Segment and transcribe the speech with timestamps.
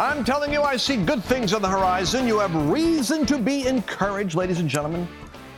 [0.00, 2.26] I'm telling you, I see good things on the horizon.
[2.26, 5.06] You have reason to be encouraged, ladies and gentlemen.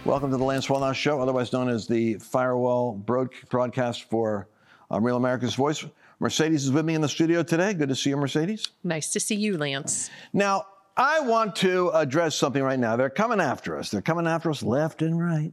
[0.04, 4.48] Welcome to the Lance Wallnau Show, otherwise known as the Firewall broadcast for
[4.90, 5.84] um, Real America's Voice.
[6.18, 7.72] Mercedes is with me in the studio today.
[7.72, 8.66] Good to see you, Mercedes.
[8.82, 10.10] Nice to see you, Lance.
[10.32, 10.66] Now,
[10.96, 12.96] I want to address something right now.
[12.96, 13.92] They're coming after us.
[13.92, 15.52] They're coming after us left and right.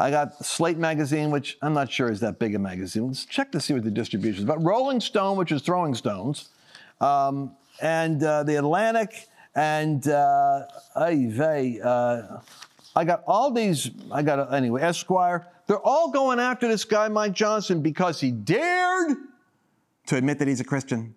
[0.00, 3.06] I got Slate magazine, which I'm not sure is that big a magazine.
[3.06, 4.44] Let's check to see what the distribution is.
[4.46, 6.48] But Rolling Stone, which is throwing stones,
[7.00, 12.40] um, and uh, the Atlantic, and uh, uh,
[12.94, 13.90] I got all these.
[14.12, 14.82] I got anyway.
[14.82, 15.46] Esquire.
[15.66, 19.16] They're all going after this guy, Mike Johnson, because he dared
[20.06, 21.14] to admit that he's a Christian.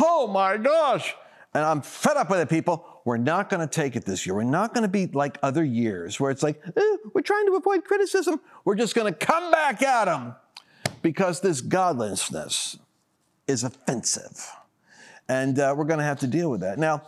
[0.00, 1.14] Oh my gosh!
[1.54, 2.86] And I'm fed up with it, people.
[3.04, 4.34] We're not going to take it this year.
[4.34, 7.56] We're not going to be like other years where it's like, eh, we're trying to
[7.56, 8.40] avoid criticism.
[8.64, 10.36] We're just going to come back at them
[11.02, 12.78] because this godlessness
[13.48, 14.48] is offensive.
[15.32, 16.78] And uh, we're going to have to deal with that.
[16.78, 17.04] Now,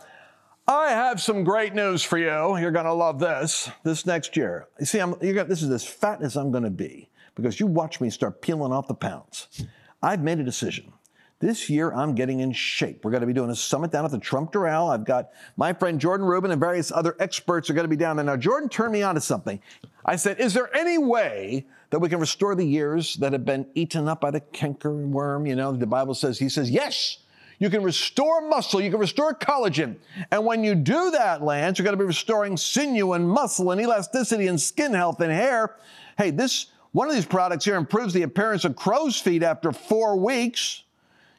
[0.67, 2.57] I have some great news for you.
[2.57, 4.67] You're going to love this this next year.
[4.79, 7.67] You see, I'm, got, this is as fat as I'm going to be because you
[7.67, 9.63] watch me start peeling off the pounds.
[10.01, 10.91] I've made a decision.
[11.39, 13.05] This year, I'm getting in shape.
[13.05, 14.91] We're going to be doing a summit down at the Trump Doral.
[14.91, 18.15] I've got my friend Jordan Rubin and various other experts are going to be down
[18.15, 18.25] there.
[18.25, 19.61] Now, Jordan turned me on to something.
[20.03, 23.67] I said, Is there any way that we can restore the years that have been
[23.75, 25.45] eaten up by the canker worm?
[25.45, 27.19] You know, the Bible says, He says, Yes.
[27.59, 28.81] You can restore muscle.
[28.81, 29.95] You can restore collagen.
[30.31, 33.79] And when you do that, Lance, you're going to be restoring sinew and muscle and
[33.79, 35.75] elasticity and skin health and hair.
[36.17, 40.17] Hey, this one of these products here improves the appearance of crow's feet after four
[40.17, 40.83] weeks.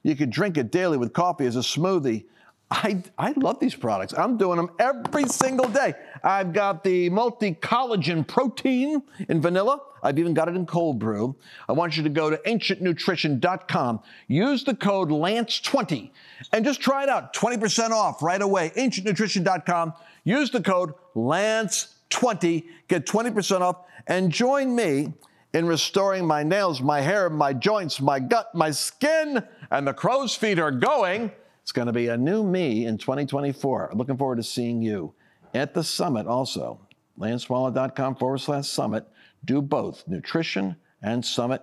[0.03, 2.25] You could drink it daily with coffee as a smoothie.
[2.71, 4.13] I, I love these products.
[4.13, 5.95] I'm doing them every single day.
[6.23, 9.81] I've got the multi collagen protein in vanilla.
[10.03, 11.35] I've even got it in cold brew.
[11.69, 16.11] I want you to go to ancientnutrition.com, use the code LANCE20,
[16.53, 17.35] and just try it out.
[17.35, 18.71] 20% off right away.
[18.77, 25.13] Ancientnutrition.com, use the code LANCE20, get 20% off, and join me
[25.53, 30.35] in restoring my nails, my hair, my joints, my gut, my skin and the crow's
[30.35, 31.33] feet are going.
[31.63, 33.93] It's going to be a new me in 2024.
[33.95, 35.15] Looking forward to seeing you
[35.57, 36.81] at the summit also.
[37.19, 39.07] LanceWallnau.com forward slash summit.
[39.45, 41.63] Do both nutrition and summit.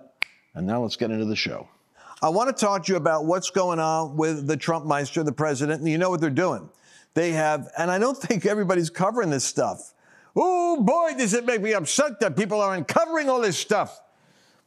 [0.54, 1.68] And now let's get into the show.
[2.22, 5.32] I want to talk to you about what's going on with the Trump Meister, the
[5.32, 6.70] president, and you know what they're doing.
[7.14, 9.94] They have, and I don't think everybody's covering this stuff.
[10.36, 14.00] Oh boy, does it make me upset that people are uncovering all this stuff.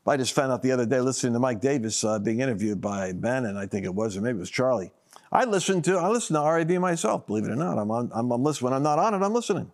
[0.05, 3.11] I just found out the other day listening to Mike Davis uh, being interviewed by
[3.11, 4.94] Bannon, I think it was, or maybe it was Charlie.
[5.31, 7.77] I listen to I listen to RAV myself, believe it or not.
[7.77, 9.25] I'm on, I'm, I'm listening when I'm not on it.
[9.25, 9.71] I'm listening.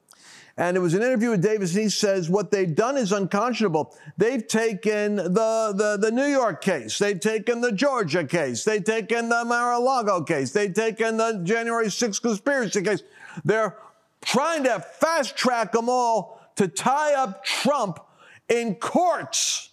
[0.55, 3.95] And it was an interview with Davis, and he says what they've done is unconscionable.
[4.17, 9.29] They've taken the, the, the New York case, they've taken the Georgia case, they've taken
[9.29, 13.01] the Mar-a-Lago case, they've taken the January 6th conspiracy case.
[13.43, 13.77] They're
[14.21, 17.99] trying to fast track them all to tie up Trump
[18.47, 19.69] in courts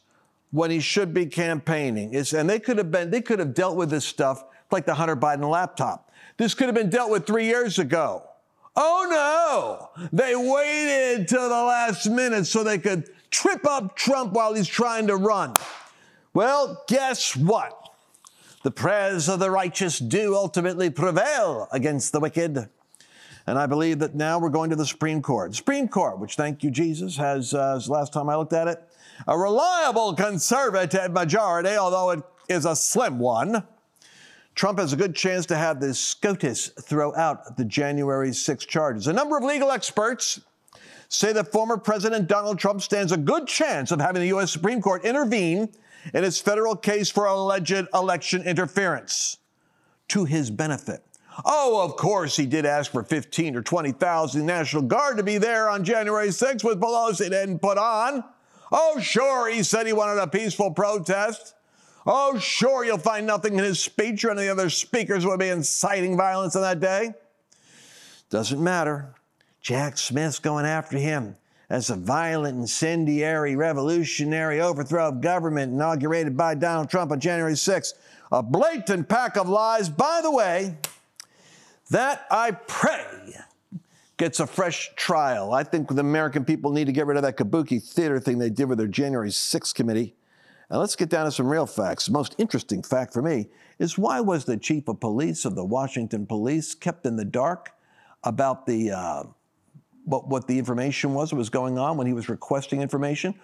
[0.50, 2.14] when he should be campaigning.
[2.14, 4.94] It's, and they could have been, they could have dealt with this stuff like the
[4.94, 6.10] Hunter Biden laptop.
[6.36, 8.24] This could have been dealt with three years ago.
[8.76, 10.08] Oh no!
[10.12, 15.06] They waited till the last minute so they could trip up Trump while he's trying
[15.08, 15.56] to run.
[16.32, 17.76] Well, guess what?
[18.62, 22.68] The prayers of the righteous do ultimately prevail against the wicked.
[23.46, 25.54] And I believe that now we're going to the Supreme Court.
[25.54, 28.80] Supreme Court, which, thank you, Jesus, has, uh, last time I looked at it,
[29.26, 33.64] a reliable conservative majority, although it is a slim one.
[34.54, 39.06] Trump has a good chance to have the SCOTUS throw out the January 6 charges.
[39.06, 40.40] A number of legal experts
[41.08, 44.52] say that former President Donald Trump stands a good chance of having the U.S.
[44.52, 45.68] Supreme Court intervene
[46.14, 49.38] in his federal case for alleged election interference
[50.08, 51.04] to his benefit.
[51.44, 55.68] Oh, of course, he did ask for 15 or 20,000 National Guard to be there
[55.68, 58.24] on January 6th, which Pelosi didn't put on.
[58.72, 61.54] Oh, sure, he said he wanted a peaceful protest.
[62.06, 65.38] Oh, sure, you'll find nothing in his speech or any of the other speakers would
[65.38, 67.12] be inciting violence on that day.
[68.30, 69.14] Doesn't matter.
[69.60, 71.36] Jack Smith's going after him
[71.68, 77.94] as a violent, incendiary, revolutionary overthrow of government inaugurated by Donald Trump on January 6th.
[78.32, 79.88] A blatant pack of lies.
[79.88, 80.76] By the way,
[81.90, 83.36] that I pray
[84.16, 85.52] gets a fresh trial.
[85.52, 88.50] I think the American people need to get rid of that kabuki theater thing they
[88.50, 90.14] did with their January 6th committee.
[90.70, 92.06] And let's get down to some real facts.
[92.06, 93.48] The most interesting fact for me
[93.80, 97.72] is why was the chief of police of the Washington police kept in the dark
[98.22, 99.24] about the uh,
[100.04, 103.34] what, what the information was that was going on when he was requesting information?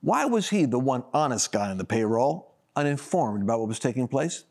[0.00, 4.06] Why was he the one honest guy on the payroll, uninformed about what was taking
[4.06, 4.44] place?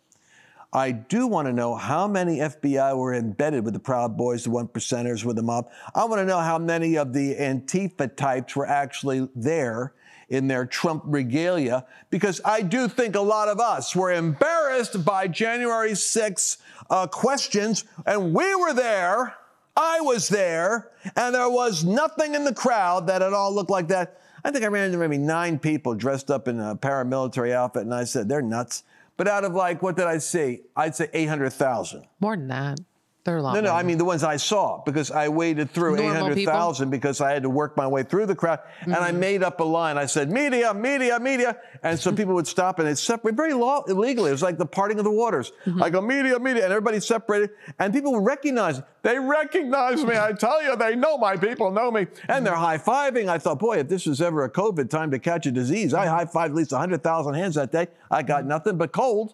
[0.75, 4.49] I do want to know how many FBI were embedded with the Proud Boys, the
[4.49, 5.69] one percenters, with the mob.
[5.95, 9.93] I want to know how many of the Antifa types were actually there
[10.27, 15.29] in their Trump regalia, because I do think a lot of us were embarrassed by
[15.29, 16.57] January 6
[16.89, 19.33] uh, questions, and we were there.
[19.77, 23.87] I was there, and there was nothing in the crowd that at all looked like
[23.87, 24.19] that.
[24.43, 27.93] I think I ran into maybe nine people dressed up in a paramilitary outfit, and
[27.93, 28.83] I said, they're nuts.
[29.17, 30.61] But out of like, what did I see?
[30.75, 32.05] I'd say 800,000.
[32.19, 32.79] More than that.
[33.25, 33.55] They're a lot.
[33.55, 33.79] No, no, more.
[33.79, 37.49] I mean the ones I saw because I waded through 800,000 because I had to
[37.49, 38.59] work my way through the crowd.
[38.81, 39.19] And I Mm-hmm.
[39.19, 39.97] made up a line.
[39.97, 41.57] I said, media, media, media.
[41.81, 44.29] And so people would stop and they'd separate very law, illegally.
[44.29, 45.51] It was like the parting of the waters.
[45.65, 45.81] Mm-hmm.
[45.81, 46.65] I go, media, media.
[46.65, 47.49] And everybody separated.
[47.79, 48.79] And people would recognize.
[49.01, 50.15] They recognize me.
[50.15, 52.05] I tell you, they know my people know me.
[52.29, 53.27] And they're high fiving.
[53.27, 56.05] I thought, boy, if this was ever a COVID time to catch a disease, I
[56.05, 57.87] high fived at least 100,000 hands that day.
[58.11, 59.33] I got nothing but cold.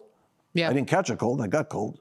[0.54, 0.70] yeah.
[0.70, 1.42] I didn't catch a cold.
[1.42, 1.98] I got cold.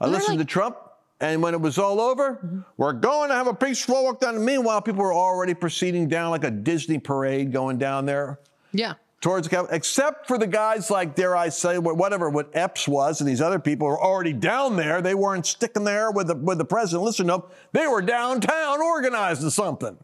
[0.00, 0.76] I listened like- to Trump,
[1.22, 4.44] and when it was all over, we're going to have a peaceful walk down.
[4.44, 8.40] Meanwhile, people were already proceeding down like a Disney parade going down there
[8.72, 8.94] yeah.
[9.20, 13.20] towards the Capitol, except for the guys like, dare I say, whatever, what Epps was,
[13.20, 15.00] and these other people were already down there.
[15.00, 17.04] They weren't sticking there with the, with the president.
[17.04, 17.54] Listen up.
[17.70, 19.96] They were downtown organizing something.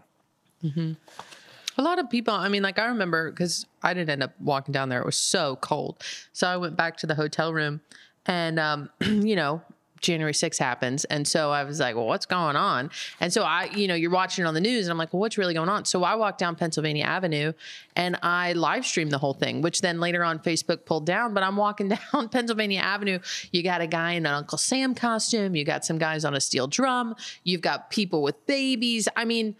[1.77, 4.71] A lot of people, I mean, like I remember because I didn't end up walking
[4.71, 5.01] down there.
[5.01, 6.01] It was so cold.
[6.33, 7.81] So I went back to the hotel room
[8.27, 9.63] and, um, you know,
[10.01, 11.05] January 6th happens.
[11.07, 12.91] And so I was like, well, what's going on?
[13.21, 15.21] And so I, you know, you're watching it on the news and I'm like, well,
[15.21, 15.85] what's really going on?
[15.85, 17.53] So I walked down Pennsylvania Avenue
[17.97, 21.35] and I live streamed the whole thing, which then later on Facebook pulled down.
[21.35, 23.19] But I'm walking down Pennsylvania Avenue.
[23.53, 25.55] You got a guy in an Uncle Sam costume.
[25.55, 27.15] You got some guys on a steel drum.
[27.45, 29.09] You've got people with babies.
[29.17, 29.57] I mean,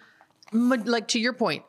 [0.53, 1.65] like to your point,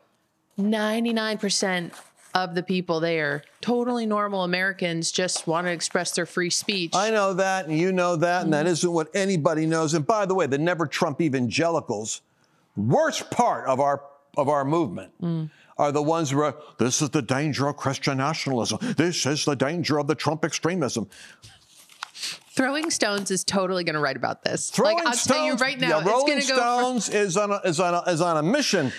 [0.57, 1.91] 99%
[2.33, 6.91] of the people there, totally normal Americans, just want to express their free speech.
[6.95, 8.71] I know that, and you know that, and that Mm-hmm.
[8.73, 9.93] isn't what anybody knows.
[9.93, 12.21] And by the way, the never Trump evangelicals,
[12.75, 14.01] worst part of our
[14.37, 15.49] of our movement Mm.
[15.77, 18.77] are the ones who are, this is the danger of Christian nationalism.
[18.95, 21.09] This is the danger of the Trump extremism.
[22.51, 24.69] Throwing Stones is totally going to write about this.
[24.69, 26.55] Throwing like I'll Stones, tell you right now, yeah, it's Rolling going to go.
[26.55, 28.91] For, Stones is on a, is on a, is on a mission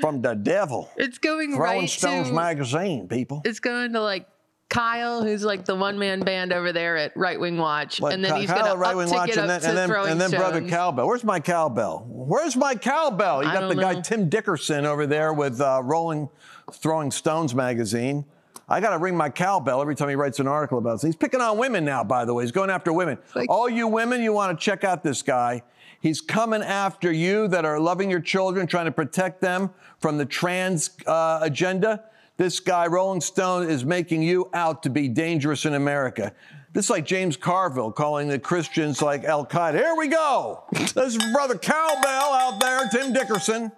[0.00, 0.90] from the devil.
[0.96, 2.34] it's going Throwing right Stones to.
[2.34, 3.40] magazine, people.
[3.44, 4.28] it's going to like
[4.68, 8.24] Kyle, who's like the one man band over there at Right Wing Watch, But and
[8.24, 10.60] then Ky- he's going to Right Wing Watch, and then, and then, and then Brother.
[10.68, 11.06] Cowbell.
[11.06, 12.04] Where's my cowbell?
[12.08, 13.44] Where's my cowbell?
[13.44, 14.00] You got the don't guy.
[14.00, 16.28] Tim Dickinson over there with uh, Rolling
[16.72, 18.24] Throwing Stones magazine.
[18.68, 21.02] I got to ring my cowbell every time he writes an article about this.
[21.02, 22.42] He's picking on women now, by the way.
[22.44, 23.18] He's going after women.
[23.34, 25.62] Like- All you women, you want to check out this guy.
[26.00, 30.26] He's coming after you that are loving your children, trying to protect them from the
[30.26, 32.04] trans uh, agenda.
[32.36, 36.32] This guy, Rolling Stone, is making you out to be dangerous in America.
[36.74, 39.74] This is like James Carville calling the Christians like Al Qaeda.
[39.76, 40.64] Here we go.
[40.72, 42.04] This is Brother Cowbell
[42.34, 43.72] out there, Tim Dickinson,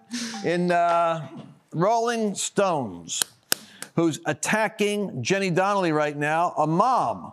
[0.44, 1.29] in uh,
[1.73, 3.23] Rolling Stones,
[3.99, 7.33] who's attacking Jenny Donnelly right now, a mom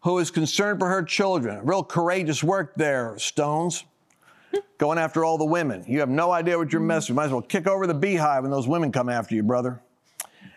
[0.00, 1.60] who is concerned for her children.
[1.66, 3.84] Real courageous work there, Stones.
[4.78, 5.84] Going after all the women.
[5.86, 7.16] You have no idea what you're messing with.
[7.16, 9.82] Might as well kick over the beehive when those women come after you, brother.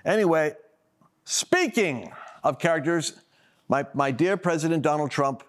[0.05, 0.53] Anyway,
[1.25, 2.13] speaking
[2.45, 3.19] of characters,
[3.67, 5.43] my, my dear President Donald Trump,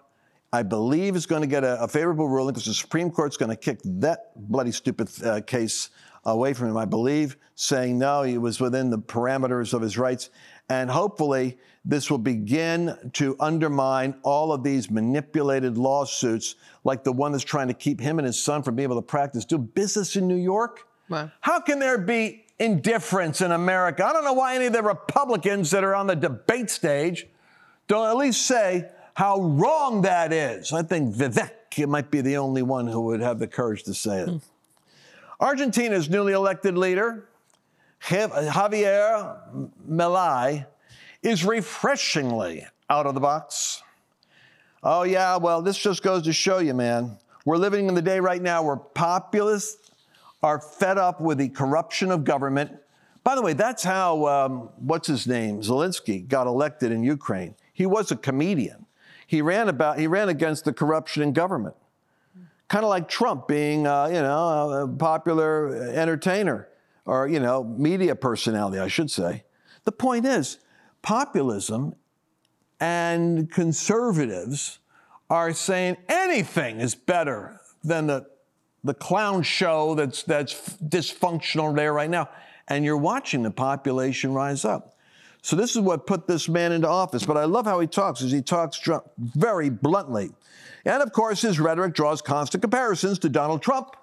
[0.51, 3.51] I believe is going to get a, a favorable ruling because the Supreme Court's going
[3.51, 5.91] to kick that bloody stupid uh, case
[6.25, 10.29] away from him, I believe, saying no, he was within the parameters of his rights.
[10.69, 17.31] And hopefully, this will begin to undermine all of these manipulated lawsuits, like the one
[17.33, 20.15] that's trying to keep him and his son from being able to practice, do business
[20.15, 20.87] in New York.
[21.09, 21.31] Wow.
[21.41, 24.05] How can there be indifference in America?
[24.05, 27.27] I don't know why any of the Republicans that are on the debate stage
[27.87, 30.71] don't at least say how wrong that is.
[30.71, 34.21] I think Vivek might be the only one who would have the courage to say
[34.21, 34.29] it.
[34.29, 34.37] Hmm.
[35.43, 37.27] Argentina's newly elected leader,
[38.01, 39.37] Javier
[39.89, 40.65] Milei,
[41.21, 43.83] is refreshingly out of the box.
[44.81, 47.17] Oh, yeah, well, this just goes to show you, man.
[47.43, 49.91] We're living in the day right now where populists
[50.41, 52.71] are fed up with the corruption of government.
[53.25, 57.55] By the way, that's how, um, what's his name, Zelensky got elected in Ukraine.
[57.73, 58.85] He was a comedian.
[59.27, 61.75] He ran about, he ran against the corruption in government.
[62.73, 66.69] Kind of like Trump being, uh, you know, a popular entertainer
[67.05, 69.43] or, you know, media personality, I should say.
[69.83, 70.57] The point is,
[71.03, 71.93] populism
[72.79, 74.79] and conservatives
[75.29, 78.25] are saying anything is better than the,
[78.83, 82.27] the clown show that's, that's dysfunctional there right now.
[82.69, 84.97] And you're watching the population rise up.
[85.43, 87.23] So this is what put this man into office.
[87.23, 88.81] But I love how he talks, as he talks
[89.19, 90.31] very bluntly.
[90.85, 93.95] And of course, his rhetoric draws constant comparisons to Donald Trump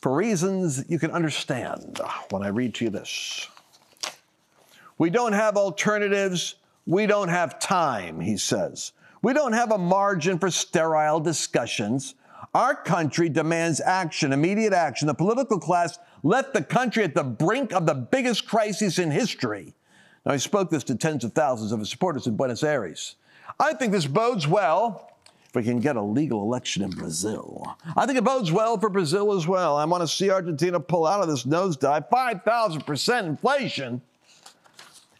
[0.00, 3.48] for reasons you can understand when I read to you this.
[4.98, 6.56] We don't have alternatives.
[6.86, 8.92] We don't have time, he says.
[9.22, 12.14] We don't have a margin for sterile discussions.
[12.54, 15.06] Our country demands action, immediate action.
[15.06, 19.74] The political class left the country at the brink of the biggest crisis in history.
[20.26, 23.16] Now, he spoke this to tens of thousands of his supporters in Buenos Aires.
[23.58, 25.11] I think this bodes well
[25.52, 27.76] if we can get a legal election in Brazil.
[27.94, 29.76] I think it bodes well for Brazil as well.
[29.76, 34.00] I want to see Argentina pull out of this nosedive 5,000% inflation.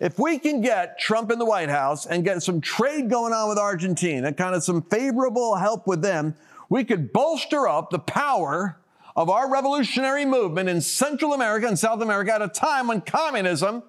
[0.00, 3.50] If we can get Trump in the White House and get some trade going on
[3.50, 6.34] with Argentina, kind of some favorable help with them,
[6.70, 8.78] we could bolster up the power
[9.14, 13.82] of our revolutionary movement in Central America and South America at a time when communism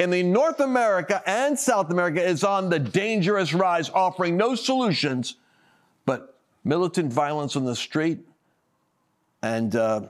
[0.00, 5.36] in the North America and South America is on the dangerous rise, offering no solutions
[6.06, 8.18] but militant violence on the street
[9.42, 10.02] and uh,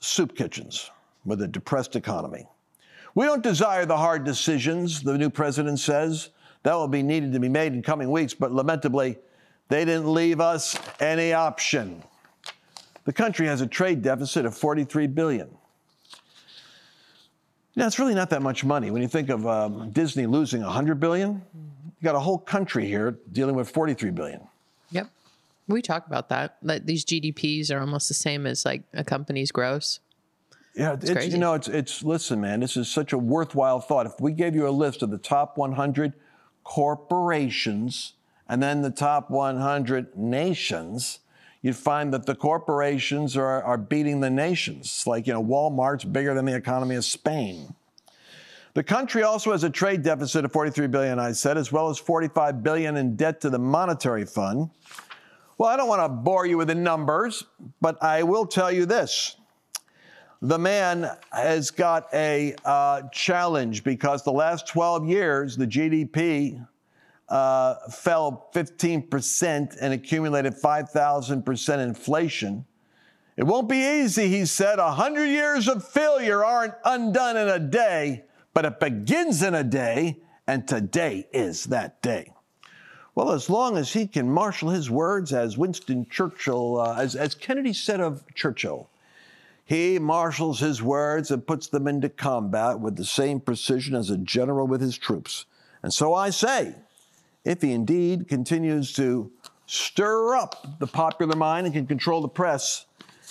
[0.00, 0.90] soup kitchens
[1.24, 2.46] with a depressed economy.
[3.14, 6.30] We don't desire the hard decisions, the new president says.
[6.62, 9.18] That will be needed to be made in coming weeks, but lamentably,
[9.68, 12.02] they didn't leave us any option.
[13.04, 15.48] The country has a trade deficit of 43 billion.
[17.76, 18.90] Now, it's really not that much money.
[18.90, 23.18] When you think of um, Disney losing 100 billion, you got a whole country here
[23.32, 24.47] dealing with 43 billion.
[24.90, 25.10] Yep.
[25.66, 26.56] We talk about that.
[26.62, 30.00] That these GDPs are almost the same as like a company's gross.
[30.74, 34.06] Yeah, it's, it's you know, it's it's listen, man, this is such a worthwhile thought.
[34.06, 36.12] If we gave you a list of the top 100
[36.62, 38.14] corporations
[38.48, 41.18] and then the top 100 nations,
[41.62, 45.04] you'd find that the corporations are, are beating the nations.
[45.06, 47.74] Like, you know, Walmart's bigger than the economy of Spain.
[48.74, 51.98] The country also has a trade deficit of 43 billion, I said, as well as
[51.98, 54.70] 45 billion in debt to the monetary fund.
[55.56, 57.44] Well, I don't want to bore you with the numbers,
[57.80, 59.36] but I will tell you this.
[60.40, 66.64] The man has got a uh, challenge because the last 12 years, the GDP
[67.28, 72.64] uh, fell 15% and accumulated 5,000% inflation.
[73.36, 74.78] It won't be easy, he said.
[74.78, 78.24] A hundred years of failure aren't undone in a day,
[78.58, 80.16] but it begins in a day,
[80.48, 82.32] and today is that day.
[83.14, 87.36] Well, as long as he can marshal his words, as Winston Churchill, uh, as, as
[87.36, 88.90] Kennedy said of Churchill,
[89.64, 94.18] he marshals his words and puts them into combat with the same precision as a
[94.18, 95.44] general with his troops.
[95.84, 96.74] And so I say,
[97.44, 99.30] if he indeed continues to
[99.66, 102.86] stir up the popular mind and can control the press,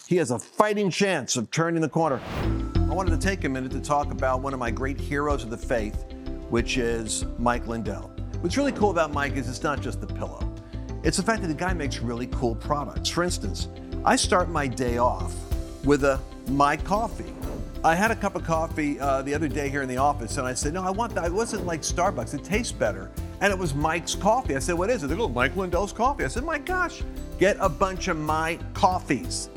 [0.07, 2.21] he has a fighting chance of turning the corner.
[2.97, 5.57] Wanted to take a minute to talk about one of my great heroes of the
[5.57, 6.03] faith,
[6.49, 8.11] which is Mike Lindell.
[8.41, 10.51] What's really cool about Mike is it's not just the pillow.
[11.03, 13.07] It's the fact that the guy makes really cool products.
[13.07, 13.67] For instance,
[14.03, 15.35] I start my day off
[15.85, 17.31] with a my coffee.
[17.83, 20.47] I had a cup of coffee uh, the other day here in the office, and
[20.47, 23.11] I said, "No, I want that." It wasn't like Starbucks; it tastes better.
[23.41, 24.55] And it was Mike's coffee.
[24.55, 27.03] I said, "What is it?" They go, "Mike Lindell's coffee." I said, "My gosh,
[27.37, 29.51] get a bunch of my coffees."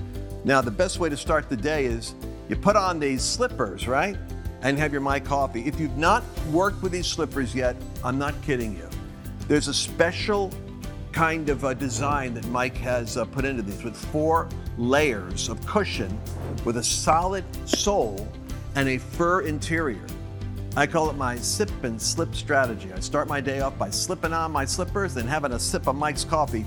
[0.45, 2.15] Now, the best way to start the day is
[2.51, 4.19] you put on these slippers, right?
[4.63, 5.67] and have your My Coffee.
[5.67, 8.89] If you've not worked with these slippers yet, I'm not kidding you.
[9.49, 10.53] There's a special
[11.13, 15.65] kind of a design that Mike has uh, put into these with four layers of
[15.67, 16.19] cushion
[16.65, 18.29] with a solid sole
[18.77, 20.05] and a fur interior.
[20.77, 22.93] I call it my sip and slip strategy.
[22.93, 25.97] I start my day off by slipping on my slippers and having a sip of
[25.97, 26.65] Mike's coffee.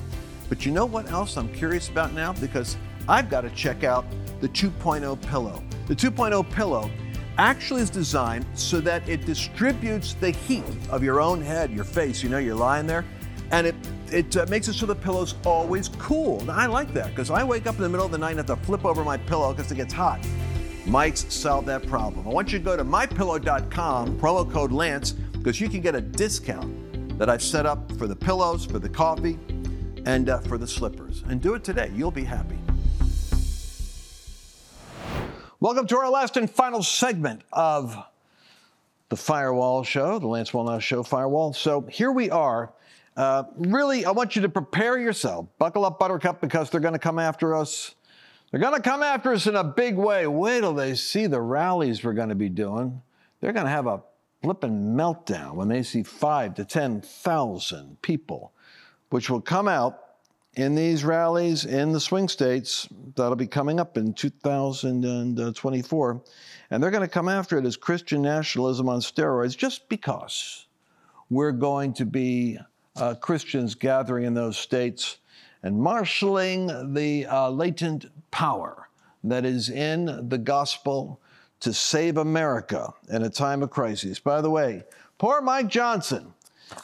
[0.50, 2.34] But you know what else I'm curious about now?
[2.34, 2.75] Because
[3.08, 4.06] I've got to check out
[4.42, 5.63] the 2.0 pillow.
[5.88, 6.90] The 2.0 pillow
[7.38, 12.24] actually is designed so that it distributes the heat of your own head, your face.
[12.24, 13.06] You know, you're lying there,
[13.52, 13.75] and it
[14.12, 16.50] it uh, makes it so the pillow's always cool.
[16.50, 18.60] I like that because I wake up in the middle of the night and have
[18.60, 20.25] to flip over my pillow because it gets hot.
[20.86, 22.28] Mike's solved that problem.
[22.28, 26.02] I want you to go to mypillow.com, promo code Lance, because you can get a
[26.02, 29.40] discount that I've set up for the pillows, for the coffee,
[30.06, 31.24] and uh, for the slippers.
[31.28, 31.92] And do it today.
[31.96, 32.58] You'll be happy.
[35.63, 37.96] Welcome to our last and final segment of
[39.08, 41.53] the Firewall Show, the Lance Wallnau Show Firewall.
[41.53, 42.74] So here we are.
[43.15, 45.48] Uh, really, I want you to prepare yourself.
[45.60, 47.96] Buckle up, Buttercup, because they're going to come after us.
[48.51, 50.27] They're going to come after us in a big way.
[50.27, 53.01] Wait till they see the rallies we're going to be doing.
[53.39, 54.03] They're going to have a
[54.41, 58.51] flipping meltdown when they see five to 10,000 people,
[59.12, 60.12] which will come out
[60.56, 66.22] in these rallies in the swing states that'll be coming up in 2024.
[66.70, 70.68] And they're going to come after it as Christian nationalism on steroids just because
[71.30, 72.58] we're going to be
[72.96, 75.18] uh, Christians gathering in those states
[75.64, 78.90] and marshaling the uh, latent power
[79.24, 81.20] that is in the gospel
[81.62, 84.20] to save America in a time of crisis.
[84.20, 84.84] By the way,
[85.18, 86.34] poor Mike Johnson.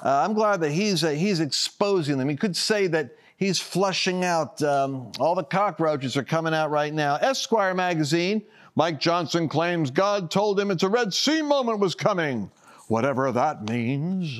[0.04, 2.30] Uh, I'm glad that he's uh, he's exposing them.
[2.30, 6.94] He could say that he's flushing out um, all the cockroaches are coming out right
[6.94, 7.16] now.
[7.16, 8.44] Esquire magazine.
[8.76, 12.52] Mike Johnson claims God told him it's a Red Sea moment was coming,
[12.88, 14.40] whatever that means.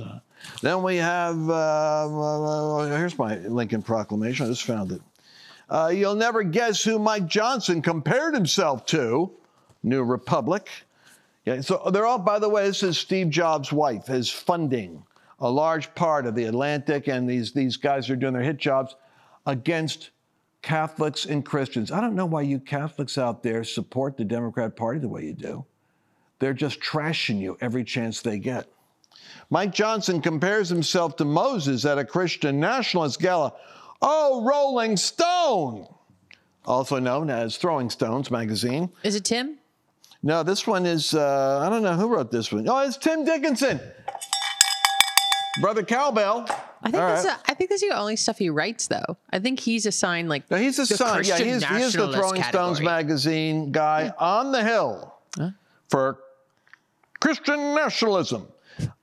[0.62, 4.46] Then we have uh, uh here's my Lincoln Proclamation.
[4.46, 5.02] I just found it.
[5.70, 9.32] Uh, you'll never guess who Mike Johnson compared himself to.
[9.82, 10.70] New Republic.
[11.46, 15.04] Yeah, so they're all, by the way, this is Steve Jobs' wife, is funding
[15.42, 18.96] a large part of the Atlantic, and these, these guys are doing their hit jobs
[19.46, 20.10] against
[20.62, 21.92] Catholics and Christians.
[21.92, 25.34] I don't know why you Catholics out there support the Democrat Party the way you
[25.34, 25.66] do.
[26.40, 28.68] They're just trashing you every chance they get.
[29.50, 33.54] Mike Johnson compares himself to Moses at a Christian nationalist gala.
[34.02, 35.88] Oh, Rolling Stone,
[36.66, 38.90] also known as Throwing Stones magazine.
[39.04, 39.58] Is it Tim?
[40.22, 42.68] No, this one is, uh, I don't know who wrote this one.
[42.68, 43.80] Oh, it's Tim Dickinson.
[45.62, 46.46] Brother Cowbell.
[46.82, 47.38] I think, that's right.
[47.38, 49.18] a, I think that's the only stuff he writes, though.
[49.32, 50.50] I think he's assigned like.
[50.50, 51.28] No, he's assigned.
[51.28, 52.64] Yeah, he's, he is the Throwing category.
[52.64, 54.12] Stones magazine guy yeah.
[54.20, 55.50] on the Hill huh?
[55.90, 56.20] for
[57.20, 58.48] Christian nationalism.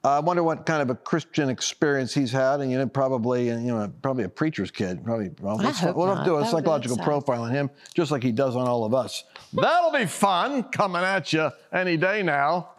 [0.03, 3.57] I wonder what kind of a Christian experience he's had, and you know, probably, you
[3.57, 5.05] know, probably a preacher's kid.
[5.05, 8.23] Probably, well, let's, we'll have to do a that psychological profile on him, just like
[8.23, 9.25] he does on all of us.
[9.53, 12.71] That'll be fun coming at you any day now,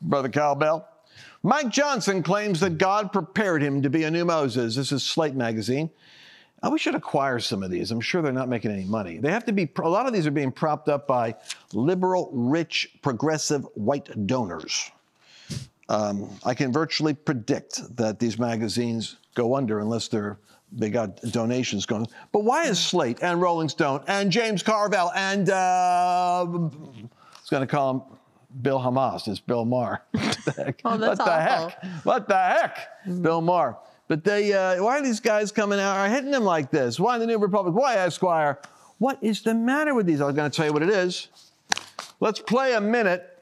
[0.00, 0.86] brother Cowbell.
[1.42, 4.76] Mike Johnson claims that God prepared him to be a new Moses.
[4.76, 5.90] This is Slate magazine.
[6.62, 7.90] Oh, we should acquire some of these.
[7.90, 9.18] I'm sure they're not making any money.
[9.18, 11.34] They have to be, a lot of these are being propped up by
[11.72, 14.92] liberal, rich, progressive white donors.
[15.88, 20.38] Um, I can virtually predict that these magazines go under unless they're
[20.74, 22.06] they got donations going.
[22.32, 27.60] But why is Slate and Rolling Stone and James Carville and uh, I was going
[27.60, 28.18] to call him
[28.60, 29.28] Bill Hamas.
[29.28, 30.02] It's Bill Maher.
[30.10, 30.80] what the heck?
[30.84, 31.84] Oh, what the heck?
[32.04, 33.06] What the heck?
[33.06, 33.22] Mm.
[33.22, 33.76] Bill Maher.
[34.08, 37.00] But they, uh, why are these guys coming out are hitting them like this?
[37.00, 37.74] Why the New Republic?
[37.74, 38.58] Why Esquire?
[38.98, 40.20] What is the matter with these?
[40.20, 41.28] I'm going to tell you what it is.
[42.20, 43.32] Let's play a minute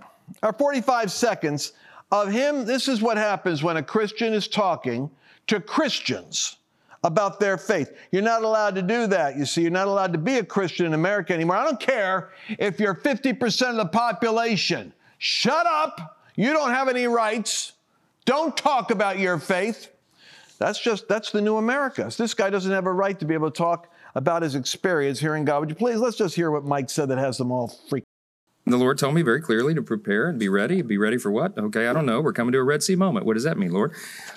[0.42, 1.72] or 45 seconds
[2.12, 5.10] of him, this is what happens when a Christian is talking
[5.46, 6.56] to Christians
[7.02, 7.96] about their faith.
[8.10, 9.36] You're not allowed to do that.
[9.36, 11.56] You see, you're not allowed to be a Christian in America anymore.
[11.56, 14.92] I don't care if you're 50% of the population.
[15.22, 16.18] Shut up.
[16.34, 17.72] You don't have any rights.
[18.24, 19.92] Don't talk about your faith.
[20.58, 22.10] That's just, that's the new America.
[22.10, 25.20] So this guy doesn't have a right to be able to talk about his experience
[25.20, 25.60] hearing God.
[25.60, 28.06] Would you please, let's just hear what Mike said that has them all freaked
[28.70, 30.82] the Lord told me very clearly to prepare and be ready.
[30.82, 31.56] Be ready for what?
[31.58, 32.20] Okay, I don't know.
[32.20, 33.26] We're coming to a Red Sea moment.
[33.26, 33.92] What does that mean, Lord?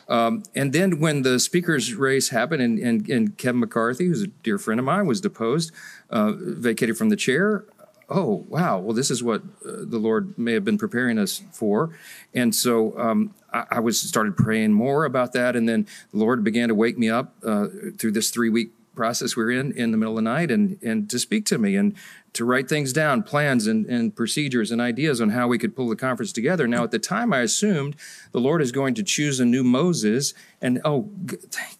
[0.08, 4.28] Um, and then when the speaker's race happened and, and, and, Kevin McCarthy, who's a
[4.28, 5.72] dear friend of mine, was deposed,
[6.10, 7.66] uh, vacated from the chair,
[8.10, 11.98] oh, wow, well, this is what uh, the Lord may have been preparing us for.
[12.34, 15.56] And so um, I, I, was started praying more about that.
[15.56, 19.36] And then the Lord began to wake me up uh, through this three week process
[19.36, 21.76] we are in in the middle of the night and and to speak to me
[21.76, 21.96] and
[22.34, 25.88] to write things down, plans and, and procedures and ideas on how we could pull
[25.88, 26.68] the conference together.
[26.68, 27.96] Now, at the time, I assumed
[28.32, 31.10] the Lord is going to choose a new Moses, and oh,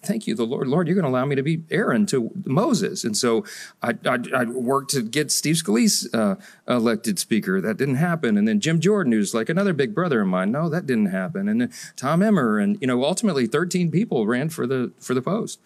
[0.04, 0.68] thank you, the Lord.
[0.68, 3.04] Lord, you're going to allow me to be Aaron to Moses.
[3.04, 3.44] And so
[3.82, 6.36] I, I, I worked to get Steve Scalise uh,
[6.68, 7.60] elected speaker.
[7.60, 8.38] That didn't happen.
[8.38, 10.52] And then Jim Jordan, who's like another big brother of mine.
[10.52, 11.48] No, that didn't happen.
[11.48, 15.22] And then Tom Emmer, and you know, ultimately, 13 people ran for the for the
[15.22, 15.60] post.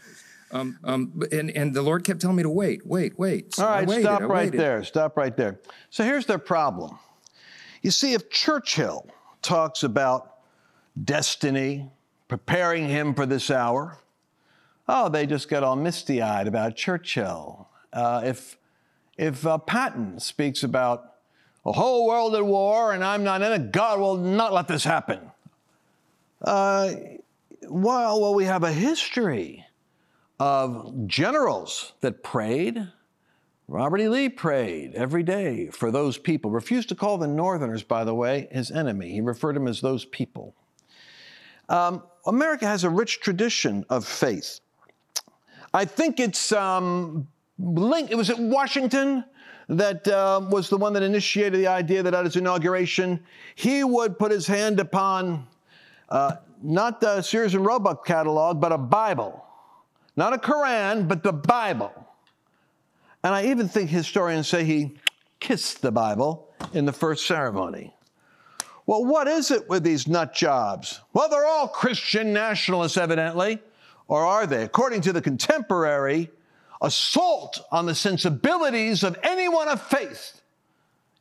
[0.52, 3.56] Um, um, and, and the Lord kept telling me to wait, wait, wait.
[3.56, 4.84] So All right, waited, stop right there.
[4.84, 5.60] Stop right there.
[5.90, 6.98] So here's their problem.
[7.82, 9.08] You see, if Churchill
[9.42, 10.38] talks about
[11.04, 11.90] destiny,
[12.28, 13.98] preparing him for this hour,
[14.88, 17.68] oh, they just get all misty eyed about Churchill.
[17.92, 18.58] Uh, if
[19.18, 21.16] if uh, Patton speaks about
[21.66, 24.84] a whole world at war and I'm not in it, God will not let this
[24.84, 25.20] happen.
[26.42, 26.94] Uh,
[27.68, 29.66] well, well, we have a history
[30.40, 32.88] of generals that prayed.
[33.68, 34.08] Robert E.
[34.08, 36.52] Lee prayed every day for those people.
[36.52, 39.12] Refused to call the Northerners, by the way, his enemy.
[39.12, 40.56] He referred to them as those people.
[41.70, 44.62] Um, America has a rich tradition of faith.
[45.74, 47.28] I think it's um,
[47.60, 49.26] linked, it was at Washington
[49.70, 53.22] that uh, was the one that initiated the idea that at his inauguration,
[53.56, 55.46] he would put his hand upon
[56.08, 59.44] uh, not the Sears and Roebuck catalog, but a Bible
[60.18, 61.94] not a Quran, but the Bible.
[63.24, 64.98] And I even think historians say he
[65.40, 67.94] kissed the Bible in the first ceremony.
[68.86, 71.02] Well, what is it with these nut jobs?
[71.14, 73.60] Well, they're all Christian nationalists, evidently.
[74.08, 74.64] Or are they?
[74.64, 76.32] According to the contemporary,
[76.82, 80.42] assault on the sensibilities of anyone of faith,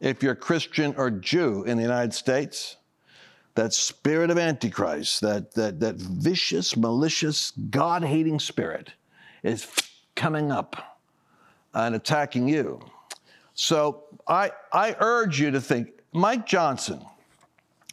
[0.01, 2.77] if you're Christian or Jew in the United States.
[3.57, 8.93] That spirit of Antichrist, that, that, that vicious, malicious, God hating spirit
[9.43, 9.67] is
[10.15, 11.01] coming up
[11.73, 12.81] and attacking you.
[13.55, 17.01] So I, I urge you to think Mike Johnson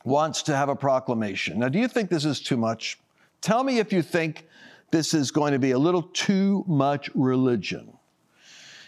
[0.03, 1.59] wants to have a proclamation.
[1.59, 2.99] Now, do you think this is too much?
[3.39, 4.45] Tell me if you think
[4.91, 7.97] this is going to be a little too much religion.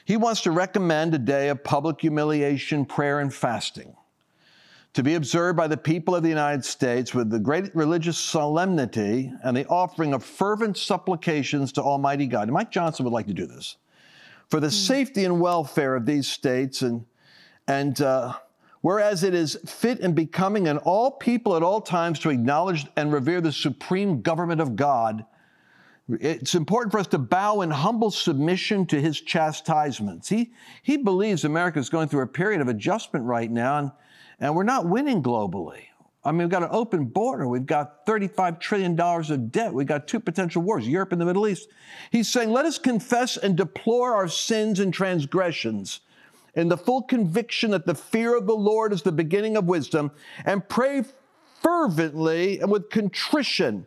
[0.04, 3.96] He wants to recommend a day of public humiliation, prayer, and fasting
[4.96, 9.30] to be observed by the people of the United States with the great religious solemnity
[9.44, 12.50] and the offering of fervent supplications to Almighty God.
[12.50, 13.76] Mike Johnson would like to do this
[14.50, 14.72] for the mm.
[14.72, 17.06] safety and welfare of these states and
[17.68, 18.34] and uh,
[18.82, 23.12] whereas it is fit and becoming in all people at all times to acknowledge and
[23.12, 25.26] revere the supreme government of God
[26.08, 30.30] it's important for us to bow in humble submission to his chastisements.
[30.30, 30.54] He,
[30.84, 33.92] he believes America is going through a period of adjustment right now, and,
[34.40, 35.84] and we're not winning globally.
[36.24, 37.48] I mean, we've got an open border.
[37.48, 39.74] We've got $35 trillion of debt.
[39.74, 41.70] We've got two potential wars, Europe and the Middle East.
[42.12, 46.00] He's saying, let us confess and deplore our sins and transgressions
[46.56, 50.10] in the full conviction that the fear of the Lord is the beginning of wisdom,
[50.46, 51.04] and pray
[51.62, 53.86] fervently and with contrition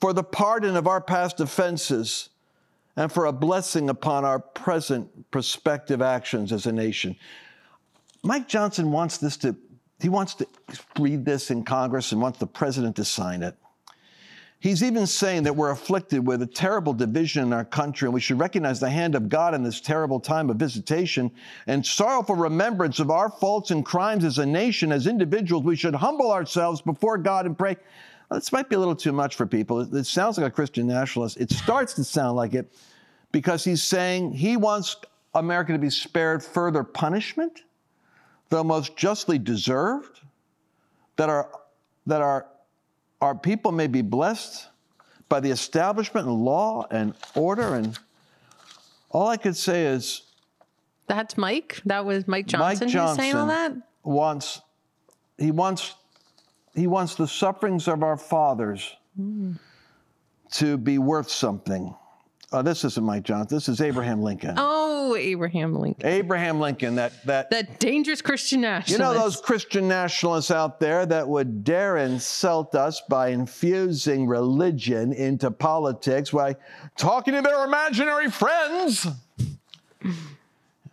[0.00, 2.28] for the pardon of our past offenses,
[2.96, 7.16] and for a blessing upon our present prospective actions as a nation.
[8.22, 9.56] Mike Johnson wants this to,
[10.00, 10.46] he wants to
[10.98, 13.56] read this in Congress and wants the president to sign it.
[14.60, 18.20] He's even saying that we're afflicted with a terrible division in our country, and we
[18.20, 21.30] should recognize the hand of God in this terrible time of visitation
[21.68, 25.64] and sorrowful remembrance of our faults and crimes as a nation, as individuals.
[25.64, 27.76] We should humble ourselves before God and pray
[28.30, 29.80] this might be a little too much for people.
[29.80, 31.38] It, sounds like a Christian nationalist.
[31.38, 32.70] It starts to sound like it
[33.32, 34.96] because he's saying he wants
[35.34, 37.62] America to be spared further punishment,
[38.50, 40.20] though most justly deserved,
[41.16, 41.50] that our,
[42.06, 42.46] that our,
[43.20, 44.68] our people may be blessed
[45.28, 47.74] by the establishment and law and order.
[47.74, 47.98] And
[49.10, 50.22] all I could say is
[51.06, 51.80] that's Mike.
[51.86, 53.72] That was Mike Johnson, Mike Johnson saying all that.
[54.04, 54.60] Wants
[55.38, 55.94] he wants
[56.74, 59.58] he wants the sufferings of our fathers mm.
[60.52, 61.94] to be worth something.
[62.50, 63.56] Uh, this isn't Mike Johnson.
[63.56, 64.54] This is Abraham Lincoln.
[64.56, 66.06] Oh, Abraham Lincoln.
[66.06, 66.94] Abraham Lincoln.
[66.94, 68.90] That that that dangerous Christian nationalist.
[68.90, 75.12] You know those Christian nationalists out there that would dare insult us by infusing religion
[75.12, 76.56] into politics by
[76.96, 79.06] talking to their imaginary friends,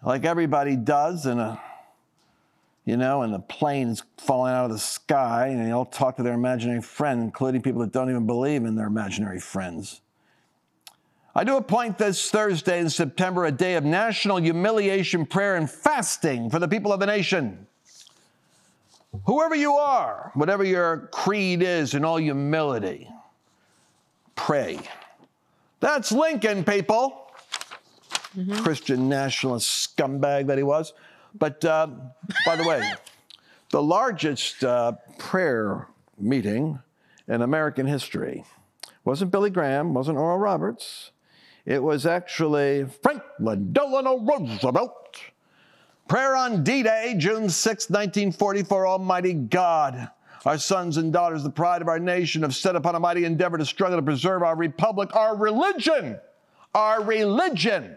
[0.04, 1.62] like everybody does in a
[2.84, 6.24] you know, and the planes falling out of the sky, and they all talk to
[6.24, 10.02] their imaginary friend, including people that don't even believe in their imaginary friends.
[11.38, 16.50] I do appoint this Thursday in September a day of national humiliation prayer and fasting
[16.50, 17.68] for the people of the nation.
[19.26, 23.10] Whoever you are, whatever your creed is, in all humility,
[24.38, 24.80] pray.
[25.82, 27.30] That's Lincoln, people.
[28.38, 28.64] Mm-hmm.
[28.64, 30.94] Christian nationalist scumbag that he was.
[31.38, 31.88] But uh,
[32.46, 32.94] by the way,
[33.72, 36.80] the largest uh, prayer meeting
[37.28, 38.46] in American history
[39.04, 41.12] wasn't Billy Graham, wasn't Oral Roberts.
[41.66, 45.20] It was actually Franklin Delano Roosevelt.
[46.08, 48.86] Prayer on D Day, June 6, 1944.
[48.86, 50.10] Almighty God,
[50.46, 53.58] our sons and daughters, the pride of our nation, have set upon a mighty endeavor
[53.58, 56.20] to struggle to preserve our republic, our religion.
[56.76, 57.96] Our religion.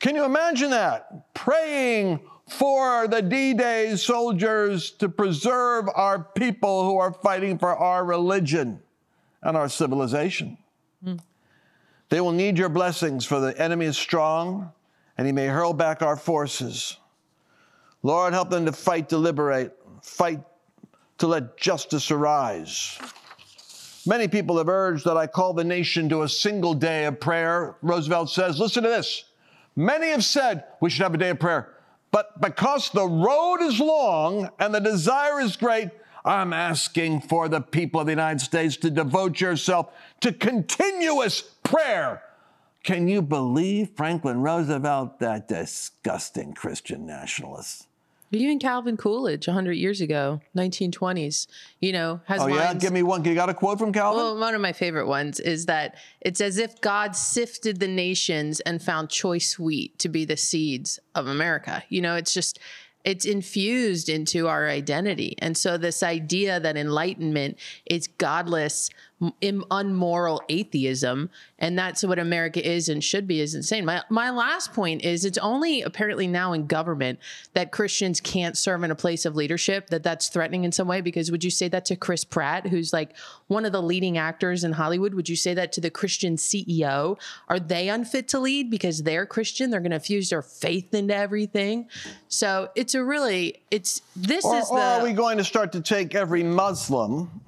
[0.00, 1.34] Can you imagine that?
[1.34, 8.04] Praying for the D Day soldiers to preserve our people who are fighting for our
[8.04, 8.80] religion
[9.42, 10.58] and our civilization.
[12.08, 14.72] They will need your blessings, for the enemy is strong
[15.18, 16.96] and he may hurl back our forces.
[18.04, 20.40] Lord, help them to fight to liberate, fight
[21.18, 22.98] to let justice arise.
[24.06, 27.76] Many people have urged that I call the nation to a single day of prayer.
[27.82, 29.24] Roosevelt says, listen to this.
[29.74, 31.74] Many have said we should have a day of prayer.
[32.10, 35.90] But because the road is long and the desire is great,
[36.24, 42.22] I'm asking for the people of the United States to devote yourself to continuous prayer.
[42.82, 47.86] Can you believe Franklin Roosevelt, that disgusting Christian nationalist?
[48.30, 51.46] Even Calvin Coolidge, 100 years ago, 1920s,
[51.80, 52.82] you know, has Oh yeah, lines.
[52.82, 53.24] give me one.
[53.24, 54.22] You got a quote from Calvin?
[54.22, 58.60] Well, one of my favorite ones is that it's as if God sifted the nations
[58.60, 61.82] and found choice wheat to be the seeds of America.
[61.88, 62.58] You know, it's just,
[63.02, 65.34] it's infused into our identity.
[65.38, 68.90] And so, this idea that enlightenment is godless,
[69.40, 73.84] unmoral atheism, and that's what America is and should be, is insane.
[73.84, 77.18] My, my last point is it's only apparently now in government
[77.54, 81.00] that Christians can't serve in a place of leadership, that that's threatening in some way.
[81.00, 83.16] Because would you say that to Chris Pratt, who's like
[83.48, 85.14] one of the leading actors in Hollywood?
[85.14, 87.18] Would you say that to the Christian CEO?
[87.48, 89.70] Are they unfit to lead because they're Christian?
[89.70, 91.88] They're going to fuse their faith into everything.
[92.28, 94.84] So it's a really, it's, this or, is or the.
[94.84, 97.40] are we going to start to take every Muslim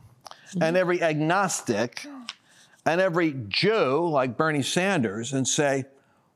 [0.60, 2.06] and every agnostic
[2.86, 5.84] and every Jew like Bernie Sanders and say,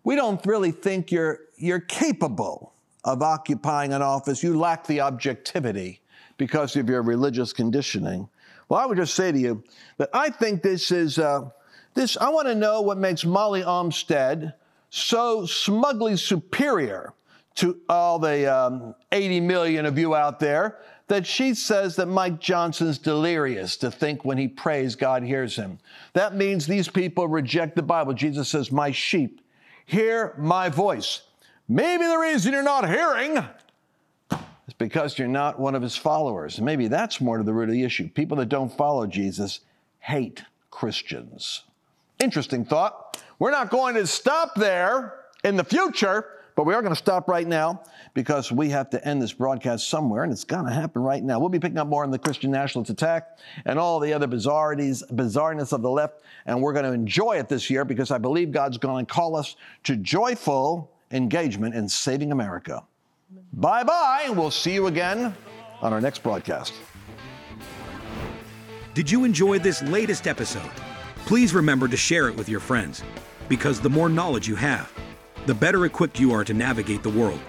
[0.05, 2.73] we don't really think you're you're capable
[3.05, 4.43] of occupying an office.
[4.43, 6.01] You lack the objectivity
[6.37, 8.29] because of your religious conditioning.
[8.69, 9.63] Well, I would just say to you
[9.99, 11.51] that I think this is uh,
[11.95, 12.17] this.
[12.17, 14.55] I want to know what makes Molly Olmstead
[14.91, 17.13] so smugly superior
[17.57, 22.41] to all the um, 80 million of you out there that she says that Mike
[22.41, 25.79] Johnson's delirious to think when he prays, God hears him.
[26.15, 28.15] That means these people reject the Bible.
[28.15, 29.41] Jesus says, My sheep
[29.87, 31.23] hear my voice.
[31.69, 33.37] Maybe the reason you're not hearing
[34.67, 36.61] is because you're not one of his followers.
[36.61, 38.09] Maybe that's more to the root of the issue.
[38.09, 39.61] People that don't follow Jesus
[40.01, 41.65] hate Christians.
[42.19, 43.23] Interesting thought.
[43.39, 47.29] We're not going to stop there in the future, but we are going to stop
[47.29, 47.83] right now
[48.15, 51.39] because we have to end this broadcast somewhere, and it's going to happen right now.
[51.39, 55.03] We'll be picking up more on the Christian nationalist attack and all the other bizarrities,
[55.13, 58.53] bizarreness of the left, and we're going to enjoy it this year because I believe
[58.53, 62.85] God's going to call us to joyful engagement in saving America.
[63.53, 64.31] Bye bye.
[64.31, 65.35] We'll see you again
[65.81, 66.73] on our next broadcast.
[68.95, 70.71] Did you enjoy this latest episode?
[71.27, 73.03] Please remember to share it with your friends
[73.49, 74.93] because the more knowledge you have,
[75.47, 77.41] the better equipped you are to navigate the world